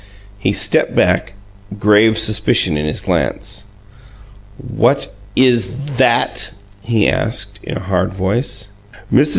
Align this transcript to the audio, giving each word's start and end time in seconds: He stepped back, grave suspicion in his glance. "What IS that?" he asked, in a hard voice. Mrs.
He 0.39 0.51
stepped 0.53 0.95
back, 0.95 1.33
grave 1.77 2.17
suspicion 2.17 2.75
in 2.75 2.87
his 2.87 2.99
glance. 2.99 3.65
"What 4.57 5.07
IS 5.35 5.93
that?" 5.97 6.53
he 6.81 7.07
asked, 7.07 7.59
in 7.61 7.77
a 7.77 7.81
hard 7.81 8.11
voice. 8.11 8.69
Mrs. 9.13 9.29